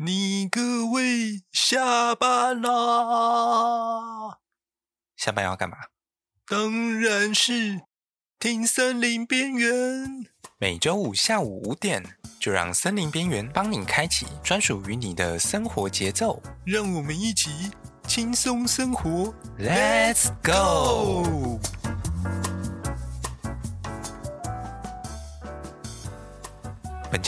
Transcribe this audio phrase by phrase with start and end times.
[0.00, 4.38] 你各位下班啦！
[5.16, 5.76] 下班要干嘛？
[6.46, 7.80] 当然是
[8.38, 10.24] 听森林边缘。
[10.58, 16.40] 每周五下午五点，就让森林边缘帮你开启专属于你的生活节奏。
[16.64, 17.72] 让我们一起
[18.06, 21.58] 轻松生活，Let's go！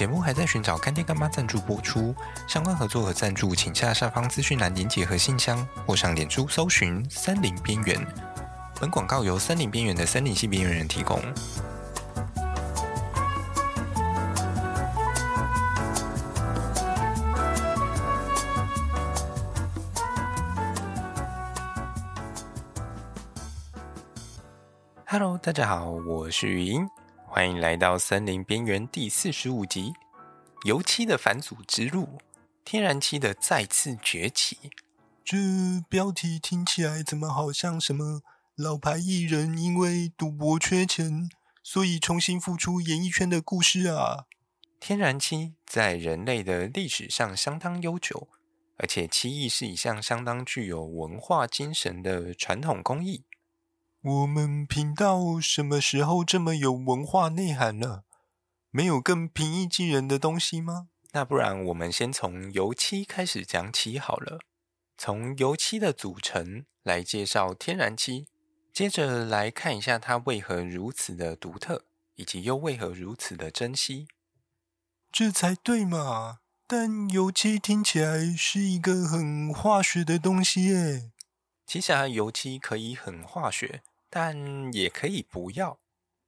[0.00, 2.14] 节目还在寻找干爹干妈赞助播出，
[2.48, 8.06] 相关合作和赞助，请下下方资讯栏连结和信箱，或上脸书搜寻“森林边缘”。
[8.80, 11.20] 本广告由森林边缘的森林系边缘人提供。
[25.04, 26.88] Hello，大家好，我是雨音。
[27.32, 29.94] 欢迎来到森林边缘第四十五集，
[30.64, 32.18] 油漆的反祖之路，
[32.64, 34.58] 天然气的再次崛起。
[35.24, 35.38] 这
[35.88, 38.20] 标题听起来怎么好像什么
[38.56, 41.30] 老牌艺人因为赌博缺钱，
[41.62, 44.26] 所以重新复出演艺圈的故事啊？
[44.80, 48.26] 天然气在人类的历史上相当悠久，
[48.76, 53.22] 而且漆艺是一项相当具有文化精神的传统工艺。
[54.02, 58.04] 我们频道什么时候这么有文化内涵了？
[58.70, 60.88] 没有更平易近人的东西吗？
[61.12, 64.38] 那不然我们先从油漆开始讲起好了。
[64.96, 68.28] 从油漆的组成来介绍天然漆，
[68.72, 71.84] 接着来看一下它为何如此的独特，
[72.14, 74.08] 以及又为何如此的珍惜。
[75.12, 76.38] 这才对嘛！
[76.66, 81.10] 但油漆听起来是一个很化学的东西耶。
[81.66, 83.82] 其实啊，油漆可以很化学。
[84.10, 85.80] 但也可以不要。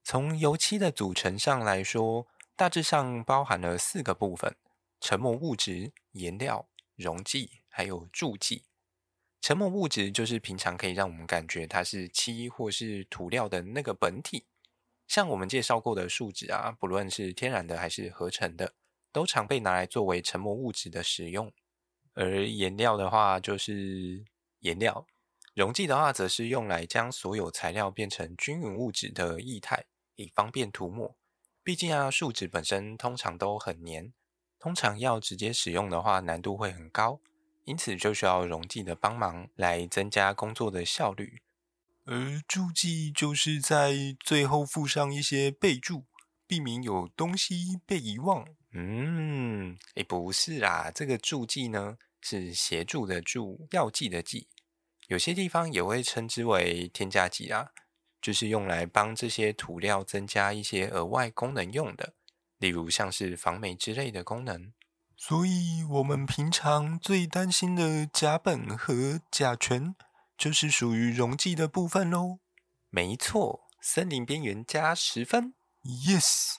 [0.04, 4.56] 从油漆的组成上来说，大致上包含了四个部分：
[5.00, 8.64] 沉没物质、颜料、溶剂，还有助剂。
[9.40, 14.46] 沉没物质就是平常可以让我们感觉它是漆或是涂料的那个本体，
[15.08, 18.74] 像我们介绍过的树脂啊，不论是天然的还是合成的，
[19.10, 21.52] 都常被拿来作为沉没物质的使用。
[22.14, 24.24] 而颜料的话，就是
[24.60, 25.06] 颜料。
[25.54, 29.84] 溶剂的话，则是用来将所有材料变成均匀物质的液态，
[30.16, 31.14] 以方便涂抹。
[31.62, 34.12] 毕竟啊，树脂本身通常都很黏，
[34.58, 37.20] 通常要直接使用的话，难度会很高，
[37.64, 41.42] 因此就需要溶剂的帮忙来增加工作的效率。
[42.04, 46.06] 而助剂就是在最后附上一些备注，
[46.46, 48.48] 避免有东西被遗忘。
[48.72, 54.48] 嗯，诶，不是啦，这个助剂呢，是协助的助，药剂的剂。
[55.08, 57.68] 有些地方也会称之为添加剂啊，
[58.20, 62.14] 就是用来帮这些涂料增加一些额外功能用的，
[62.58, 64.72] 例如像是防霉之类的功能。
[65.16, 69.94] 所以，我们平常最担心的甲苯和甲醛，
[70.36, 72.38] 就是属于溶剂的部分喽。
[72.90, 75.54] 没错，森林边缘加十分。
[75.84, 76.56] Yes。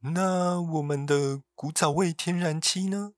[0.00, 3.12] 那我们的古早味天然气呢？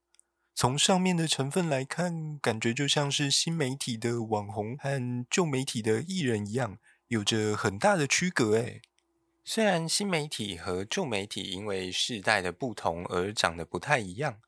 [0.61, 6.77] 从上面的成分来看，感觉就像是新媒体的网红和旧媒体的艺人一样，
[7.09, 8.59] 有着很大的区隔。
[8.59, 8.83] 诶，
[9.43, 14.39] 虽然新媒体和旧媒体因为世代的不同而长得不太一样，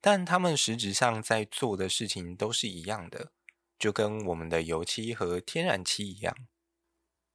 [0.00, 3.30] 但他们实质上在做的事情都是一样的，
[3.78, 6.34] 就跟我们的油漆和天然气一样。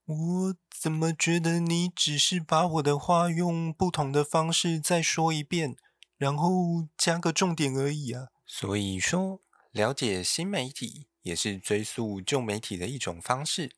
[0.06, 5.78] 我怎么觉得你只是把我的话用不同的方式再说一遍？
[6.18, 8.28] 然后加个重点而已啊。
[8.46, 9.42] 所以说，
[9.72, 13.76] 了解新媒体也是追溯旧媒体的一种方式。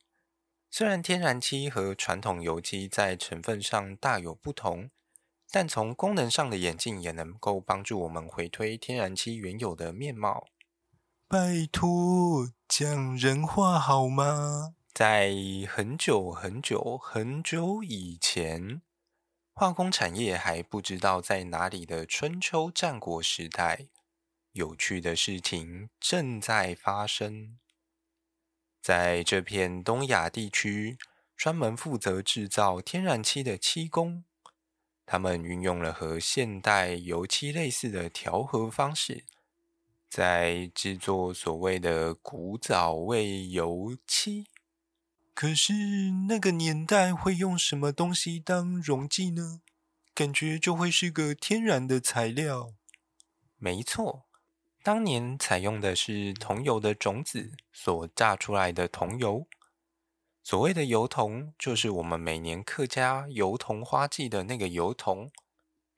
[0.70, 4.90] 虽然天然漆和传统油漆在成分上大有不同，
[5.50, 10.46] 但从功能上的演进也能够帮助我们回推天然漆原有的面貌。
[11.26, 14.74] 拜托，讲人话好吗？
[14.92, 15.32] 在
[15.68, 18.82] 很久很久很久以前。
[19.60, 23.88] 化工产业还不知道在哪里的春秋战国时代，
[24.52, 27.58] 有趣的事情正在发生。
[28.80, 30.96] 在这片东亚地区，
[31.36, 34.24] 专门负责制造天然漆的漆工，
[35.04, 39.26] 他们运用了和现代油漆类似的调和方式，
[40.08, 44.46] 在制作所谓的古早味油漆。
[45.40, 45.72] 可是
[46.28, 49.62] 那个年代会用什么东西当溶剂呢？
[50.14, 52.74] 感觉就会是个天然的材料。
[53.56, 54.26] 没错，
[54.82, 59.46] 当年采用的是桐油的种子所榨出来的桐油。
[60.42, 65.32] 所谓的油桐，就是我们每年客家油桐花季的那个油桐，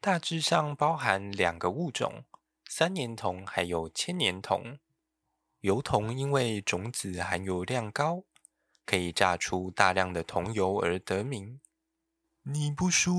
[0.00, 2.22] 大致上包含两个物种：
[2.68, 4.78] 三年桐还有千年桐。
[5.62, 8.22] 油桐因为种子含油量高，
[8.84, 11.60] 可以榨出大量的桐油而得名。
[12.44, 13.14] 你不说，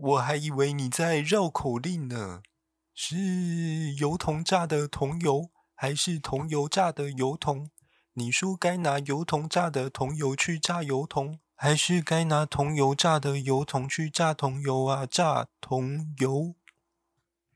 [0.00, 2.42] 我还以为你在绕口令呢。
[2.94, 7.70] 是油桐榨的桐油，还是桐油榨的油桐？
[8.12, 15.04] 你说该拿油桐榨的桐油去榨油桐，还是该拿桐油榨的油桐去榨桐油啊？
[15.04, 16.54] 榨桐油。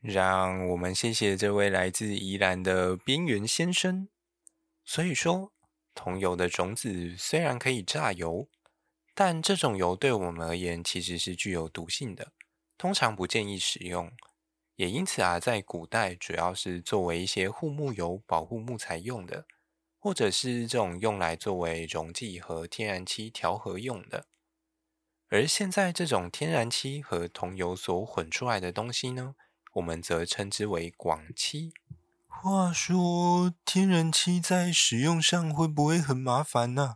[0.01, 4.09] 让我们谢谢这位来自宜兰的边缘先生。
[4.83, 5.53] 所以说，
[5.93, 8.47] 桐油的种子虽然可以榨油，
[9.13, 12.31] 但这种油对我们而言其实是具有毒性的，
[12.77, 14.11] 通常不建议使用。
[14.75, 19.45] 也因此啊，在古代主要是作为一些护木油、保护木材用的，
[19.99, 24.27] 或者是这种用来作为溶剂和天然漆调和用的。
[25.27, 29.35] 而现在这种天然漆和桐油所混出来的东西呢，
[29.73, 31.73] 我们则称之为广漆。
[32.41, 36.95] 话说，天然漆在使用上会不会很麻烦呢？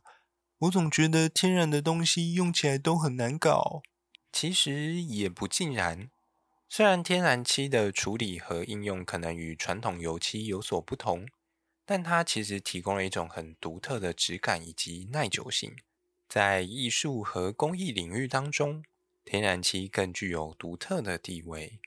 [0.60, 3.81] 我总觉得天然的东西用起来都很难搞。
[4.31, 6.10] 其实也不尽然，
[6.69, 11.28] 虽然天然漆的处理和应用可能与传统油漆有所不同，
[11.86, 15.75] 但它其实提供了一种很独特的质感以及耐久性。
[16.30, 18.81] 在艺术和工艺领域当中，
[19.25, 21.81] 天然漆更具有独特的地位。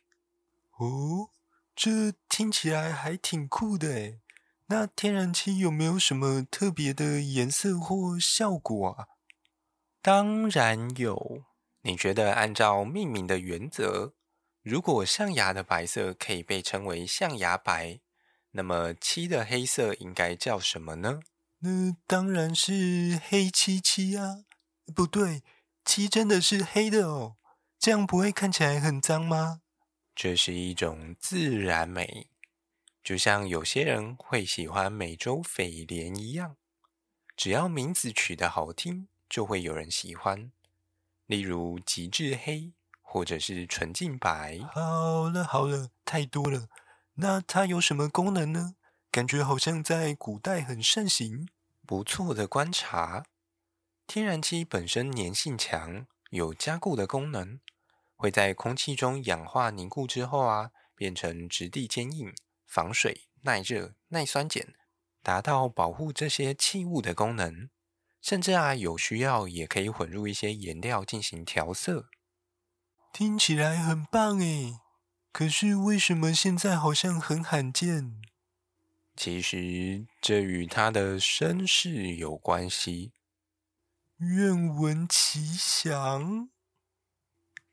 [0.76, 1.30] 哦，
[1.76, 4.20] 这听起来还挺酷的诶。
[4.68, 9.04] 那天然气有没有什么特别的颜色或效果啊？
[10.00, 11.44] 当然有。
[11.82, 14.14] 你觉得按照命名的原则，
[14.62, 18.00] 如果象牙的白色可以被称为象牙白，
[18.52, 21.20] 那么漆的黑色应该叫什么呢？
[21.58, 24.44] 那当然是黑漆漆啊！
[24.94, 25.42] 不对，
[25.84, 27.36] 漆真的是黑的哦，
[27.78, 29.60] 这样不会看起来很脏吗？
[30.16, 32.28] 这是一种自然美，
[33.04, 36.56] 就像有些人会喜欢美洲蜚莲一样，
[37.36, 40.50] 只要名字取得好听，就会有人喜欢。
[41.26, 42.72] 例如极致黑，
[43.02, 44.58] 或者是纯净白。
[44.72, 46.68] 好了好了，太多了。
[47.16, 48.74] 那它有什么功能呢？
[49.10, 51.46] 感觉好像在古代很盛行。
[51.86, 53.26] 不错的观察，
[54.06, 57.60] 天然漆本身粘性强，有加固的功能。
[58.16, 62.34] 会在空气中氧化凝固之后啊，变成质地坚硬、
[62.66, 64.74] 防水、耐热、耐酸碱，
[65.22, 67.68] 达到保护这些器物的功能。
[68.22, 72.08] 甚至啊，有需要也可以混入一些颜料进行调色。
[73.12, 74.80] 听起来很棒诶，
[75.30, 78.20] 可是为什么现在好像很罕见？
[79.14, 83.12] 其实这与它的身世有关系。
[84.18, 86.50] 愿闻其详。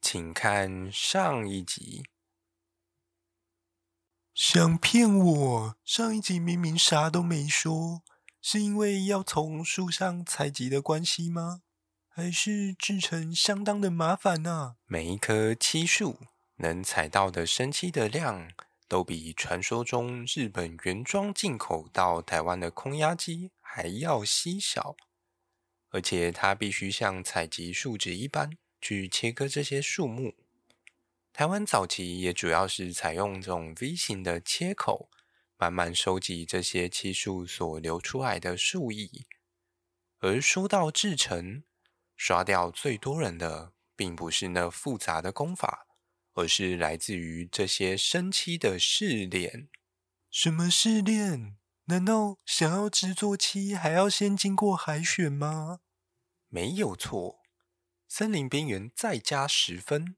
[0.04, 2.04] 请看上一集。
[4.34, 5.78] 想骗我？
[5.86, 8.04] 上一集明明啥都没说，
[8.42, 11.62] 是因为要从树上采集的关系吗？
[12.10, 14.76] 还是制成相当的麻烦呢？
[14.86, 16.20] 每一棵漆树
[16.58, 18.52] 能采到的生漆的量，
[18.90, 24.98] 都比传说中日本原装进口到台湾的空压机还要稀少，
[25.92, 28.58] 而且它必须像采集树脂一般。
[28.84, 30.36] 去切割这些树木，
[31.32, 35.10] 台湾早期也主要是采用这种 V 型的切口，
[35.56, 39.10] 慢慢收集这些漆树所流出来的树液。
[40.20, 41.64] 而说到制成，
[42.18, 45.88] 刷掉最多人的，并不是那复杂的工法，
[46.34, 49.70] 而是来自于这些生漆的试炼。
[50.30, 51.56] 什么试炼？
[51.86, 55.80] 难道想要制作漆，还要先经过海选吗？
[56.50, 57.43] 没有错。
[58.16, 60.16] 森林边缘再加十分，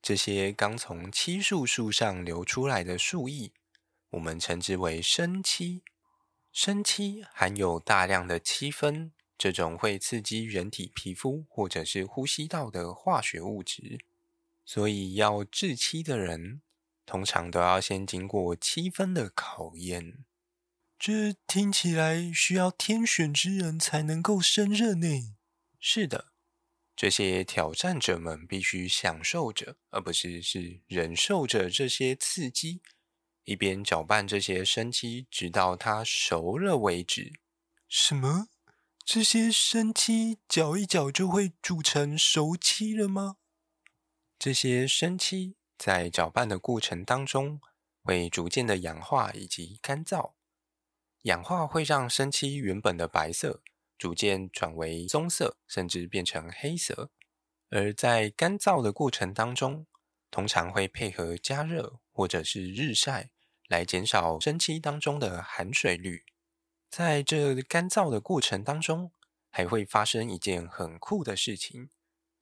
[0.00, 3.50] 这些刚从漆树树上流出来的树液，
[4.10, 5.82] 我们称之为生漆。
[6.52, 13.98] 生漆含有大量的漆酚，这种会刺激人体皮肤或者是呼吸道的化学物质，
[14.64, 16.62] 所以要制漆的人，
[17.04, 20.24] 通常都要先经过漆分的考验。
[20.96, 25.34] 这听起来需要天选之人才能够胜任呢。
[25.80, 26.33] 是的。
[26.96, 32.80] 这些挑战者们必须享受着，而不是是忍受着这些刺激，
[33.44, 37.32] 一边搅拌这些生漆，直到它熟了为止。
[37.88, 38.48] 什么？
[39.04, 43.36] 这些生漆搅一搅就会煮成熟漆了吗？
[44.38, 47.60] 这些生漆在搅拌的过程当中
[48.02, 50.34] 会逐渐的氧化以及干燥，
[51.22, 53.62] 氧化会让生漆原本的白色。
[54.04, 57.10] 逐渐转为棕色，甚至变成黑色。
[57.70, 59.86] 而在干燥的过程当中，
[60.30, 63.30] 通常会配合加热或者是日晒，
[63.66, 66.26] 来减少生漆当中的含水率。
[66.90, 69.10] 在这干燥的过程当中，
[69.48, 71.88] 还会发生一件很酷的事情：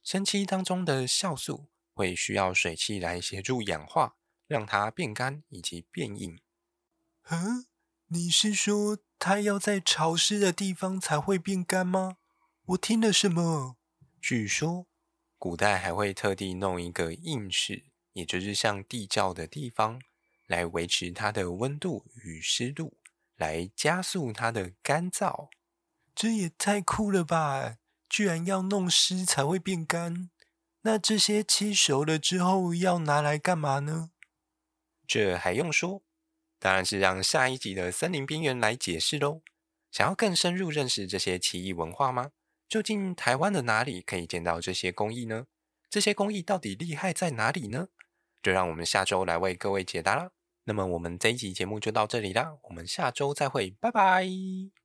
[0.02, 4.16] 生漆当中的酵素会需要水汽来协助氧化，
[4.49, 6.40] 让它变干以及变硬。
[7.28, 7.66] 嗯，
[8.14, 12.19] 你是说它要在潮湿的地方才会变干吗？
[12.66, 13.78] 我听了什么？
[14.21, 14.87] 据说
[15.38, 19.99] 古代还会特地弄一个硬室，也就是像地窖的地方，
[20.47, 22.99] 来维持它的温度与湿度，
[23.37, 25.49] 来加速它的干燥。
[26.14, 27.78] 这也太酷了吧！
[28.11, 30.28] 居然要弄湿才会变干。
[30.83, 34.11] 那这些漆熟了之后要拿来干嘛呢？
[35.07, 36.02] 这还用说？
[36.62, 39.42] 当然是让下一集的森林边缘来解释喽。
[39.90, 42.31] 想要更深入认识这些奇异文化吗？
[42.69, 45.47] 究竟台湾的哪里可以见到这些工艺呢？
[45.90, 47.88] 这些工艺到底厉害在哪里呢？
[48.40, 50.31] 就让我们下周来为各位解答啦。
[50.62, 54.82] 那么我们这一集节目就到这里啦，我们下周再会，拜拜。